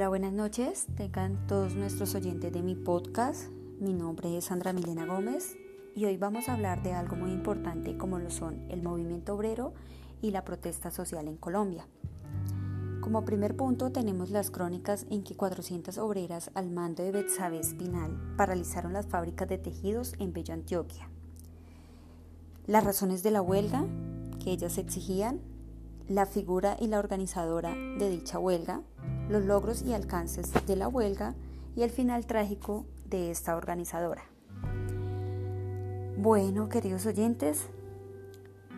[0.00, 0.86] Hola, buenas noches.
[0.96, 3.50] Tengan todos nuestros oyentes de mi podcast.
[3.80, 5.58] Mi nombre es Sandra Milena Gómez
[5.94, 9.74] y hoy vamos a hablar de algo muy importante como lo son el movimiento obrero
[10.22, 11.86] y la protesta social en Colombia.
[13.02, 18.16] Como primer punto tenemos las crónicas en que 400 obreras al mando de Betsabe Espinal
[18.38, 21.10] paralizaron las fábricas de tejidos en Bello Antioquia.
[22.66, 23.84] Las razones de la huelga
[24.42, 25.42] que ellas exigían,
[26.08, 28.80] la figura y la organizadora de dicha huelga,
[29.30, 31.34] los logros y alcances de la huelga
[31.76, 34.24] y el final trágico de esta organizadora.
[36.18, 37.68] Bueno, queridos oyentes,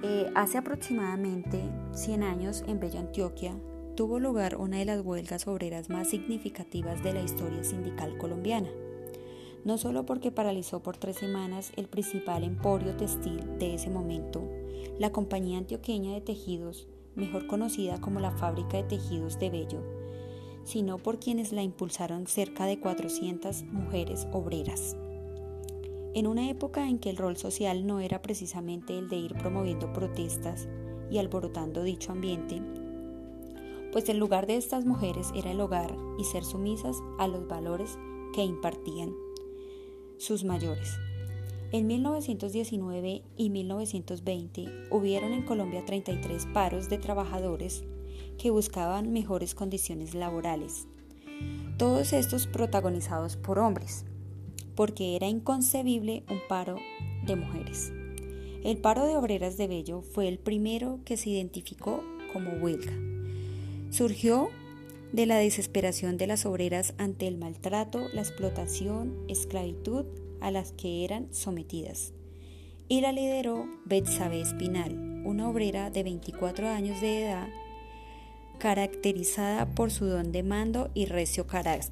[0.03, 3.55] eh, hace aproximadamente 100 años en Bella Antioquia
[3.97, 8.69] tuvo lugar una de las huelgas obreras más significativas de la historia sindical colombiana.
[9.65, 14.43] No solo porque paralizó por tres semanas el principal emporio textil de ese momento,
[14.99, 20.02] la compañía antioqueña de tejidos, mejor conocida como la Fábrica de Tejidos de Bello,
[20.65, 24.97] sino por quienes la impulsaron cerca de 400 mujeres obreras.
[26.15, 29.93] En una época en que el rol social no era precisamente el de ir promoviendo
[29.93, 30.69] protestas
[31.11, 32.61] y alborotando dicho ambiente,
[33.93, 37.99] pues el lugar de estas mujeres era el hogar y ser sumisas a los valores
[38.35, 39.15] que impartían
[40.19, 40.99] sus mayores.
[41.73, 47.85] En 1919 y 1920 hubieron en Colombia 33 paros de trabajadores
[48.43, 50.89] que buscaban mejores condiciones laborales.
[51.77, 54.05] Todos estos protagonizados por hombres,
[54.75, 56.77] porque era inconcebible un paro
[57.25, 57.93] de mujeres.
[58.65, 62.93] El paro de obreras de Bello fue el primero que se identificó como huelga.
[63.91, 64.49] Surgió
[65.13, 70.05] de la desesperación de las obreras ante el maltrato, la explotación, esclavitud
[70.41, 72.13] a las que eran sometidas.
[72.89, 77.49] Y la lideró Betsabe Espinal, una obrera de 24 años de edad
[78.63, 81.91] caracterizada por su don de mando y recio carácter.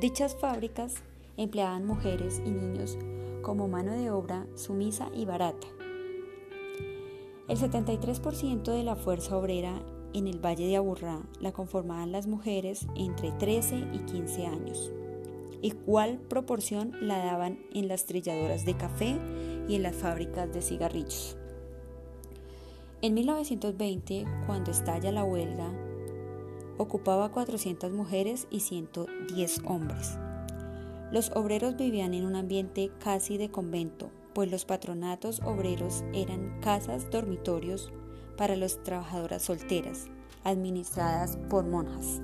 [0.00, 0.96] Dichas fábricas
[1.36, 2.98] empleaban mujeres y niños
[3.40, 5.68] como mano de obra sumisa y barata.
[7.46, 9.80] El 73% de la fuerza obrera
[10.12, 14.92] en el Valle de Aburrá la conformaban las mujeres entre 13 y 15 años.
[15.62, 19.16] Igual proporción la daban en las trilladoras de café
[19.68, 21.37] y en las fábricas de cigarrillos.
[23.00, 25.72] En 1920, cuando estalla la huelga,
[26.78, 30.18] ocupaba 400 mujeres y 110 hombres.
[31.12, 37.08] Los obreros vivían en un ambiente casi de convento, pues los patronatos obreros eran casas
[37.08, 37.92] dormitorios
[38.36, 40.08] para las trabajadoras solteras,
[40.42, 42.20] administradas por monjas.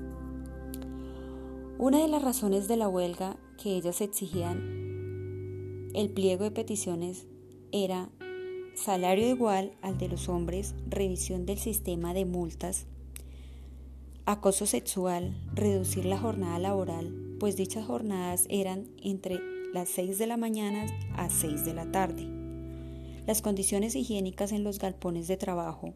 [1.78, 4.84] Una de las razones de la huelga que ellas exigían
[5.94, 7.28] el pliego de peticiones
[7.70, 8.08] era
[8.74, 12.86] salario igual al de los hombres, revisión del sistema de multas,
[14.26, 19.40] acoso sexual, reducir la jornada laboral, pues dichas jornadas eran entre
[19.72, 20.86] las 6 de la mañana
[21.16, 22.26] a 6 de la tarde,
[23.26, 25.94] las condiciones higiénicas en los galpones de trabajo,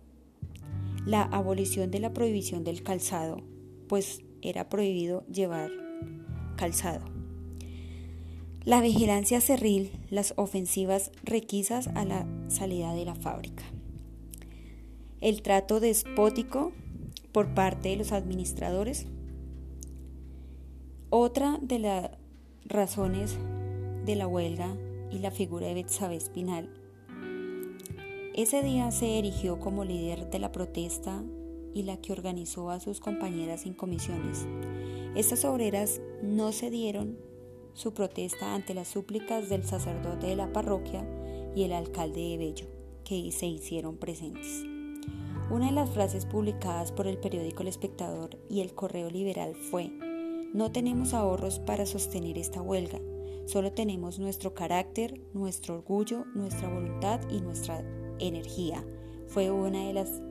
[1.07, 3.43] la abolición de la prohibición del calzado,
[3.89, 5.71] pues era prohibido llevar
[6.57, 7.07] calzado.
[8.65, 13.65] La vigilancia cerril, las ofensivas requisas a la salida de la fábrica.
[15.21, 16.73] El trato despótico
[17.33, 19.07] por parte de los administradores.
[21.11, 22.11] Otra de las
[22.65, 23.37] razones
[24.05, 24.77] de la huelga
[25.11, 26.69] y la figura de Betsabe Espinal.
[28.35, 31.23] Ese día se erigió como líder de la protesta
[31.75, 34.47] y la que organizó a sus compañeras en comisiones.
[35.15, 37.19] Estas obreras no cedieron
[37.75, 41.05] su protesta ante las súplicas del sacerdote de la parroquia
[41.59, 42.67] y el alcalde de Bello,
[43.03, 44.63] que se hicieron presentes.
[45.51, 49.91] Una de las frases publicadas por el periódico El Espectador y el Correo Liberal fue,
[50.55, 53.01] no tenemos ahorros para sostener esta huelga,
[53.47, 57.83] solo tenemos nuestro carácter, nuestro orgullo, nuestra voluntad y nuestra
[58.21, 58.85] energía.
[59.27, 60.23] Fue una de las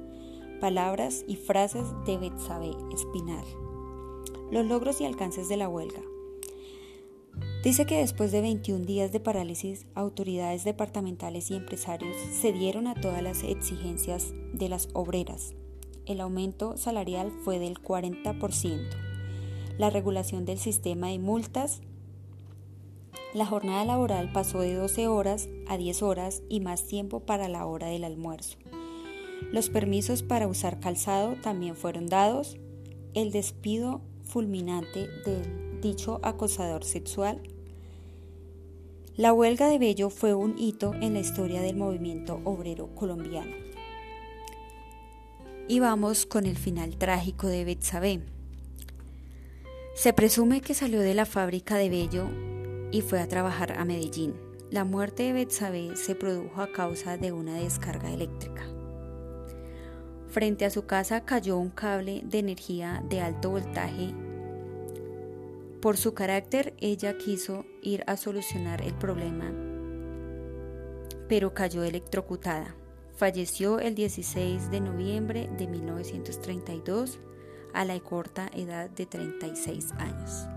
[0.62, 3.44] palabras y frases de Betsabe Espinal.
[4.50, 6.01] Los logros y alcances de la huelga.
[7.67, 13.21] Dice que después de 21 días de parálisis, autoridades departamentales y empresarios cedieron a todas
[13.21, 15.53] las exigencias de las obreras.
[16.05, 18.87] El aumento salarial fue del 40%.
[19.77, 21.81] La regulación del sistema de multas.
[23.33, 27.65] La jornada laboral pasó de 12 horas a 10 horas y más tiempo para la
[27.65, 28.57] hora del almuerzo.
[29.51, 32.55] Los permisos para usar calzado también fueron dados.
[33.13, 37.41] El despido fulminante del dicho acosador sexual
[39.17, 43.55] la huelga de Bello fue un hito en la historia del movimiento obrero colombiano.
[45.67, 48.21] Y vamos con el final trágico de Betsabe.
[49.95, 52.29] Se presume que salió de la fábrica de Bello
[52.91, 54.35] y fue a trabajar a Medellín.
[54.69, 58.67] La muerte de Betsabe se produjo a causa de una descarga eléctrica.
[60.27, 64.13] Frente a su casa cayó un cable de energía de alto voltaje.
[65.81, 69.53] Por su carácter, ella quiso ir a solucionar el problema,
[71.29, 72.75] pero cayó electrocutada.
[73.15, 77.19] Falleció el 16 de noviembre de 1932
[77.74, 80.47] a la corta edad de 36 años.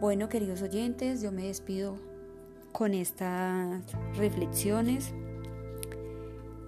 [0.00, 1.96] Bueno, queridos oyentes, yo me despido
[2.72, 3.82] con estas
[4.16, 5.14] reflexiones,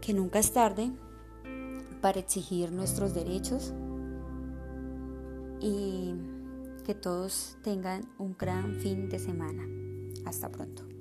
[0.01, 0.91] que nunca es tarde
[2.01, 3.73] para exigir nuestros derechos
[5.61, 6.15] y
[6.83, 9.67] que todos tengan un gran fin de semana.
[10.25, 10.92] Hasta pronto.